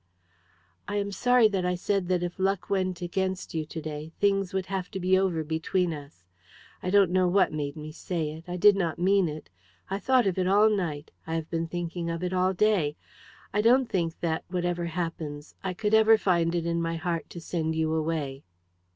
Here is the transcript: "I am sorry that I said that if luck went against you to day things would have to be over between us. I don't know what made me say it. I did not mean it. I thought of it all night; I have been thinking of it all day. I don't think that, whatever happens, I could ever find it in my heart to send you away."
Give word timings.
"I 0.87 0.95
am 0.95 1.11
sorry 1.11 1.47
that 1.49 1.63
I 1.63 1.75
said 1.75 2.07
that 2.07 2.23
if 2.23 2.39
luck 2.39 2.71
went 2.71 3.03
against 3.03 3.53
you 3.53 3.67
to 3.67 3.81
day 3.83 4.11
things 4.19 4.51
would 4.51 4.65
have 4.65 4.89
to 4.89 4.99
be 4.99 5.15
over 5.15 5.43
between 5.43 5.93
us. 5.93 6.25
I 6.81 6.89
don't 6.89 7.11
know 7.11 7.27
what 7.27 7.53
made 7.53 7.75
me 7.75 7.91
say 7.91 8.31
it. 8.31 8.45
I 8.49 8.57
did 8.57 8.75
not 8.75 8.97
mean 8.97 9.29
it. 9.29 9.51
I 9.91 9.99
thought 9.99 10.25
of 10.25 10.39
it 10.39 10.47
all 10.47 10.71
night; 10.71 11.11
I 11.27 11.35
have 11.35 11.51
been 11.51 11.67
thinking 11.67 12.09
of 12.09 12.23
it 12.23 12.33
all 12.33 12.51
day. 12.51 12.97
I 13.53 13.61
don't 13.61 13.89
think 13.89 14.19
that, 14.21 14.43
whatever 14.47 14.85
happens, 14.85 15.53
I 15.63 15.75
could 15.75 15.93
ever 15.93 16.17
find 16.17 16.55
it 16.55 16.65
in 16.65 16.81
my 16.81 16.95
heart 16.95 17.29
to 17.29 17.39
send 17.39 17.75
you 17.75 17.93
away." 17.93 18.43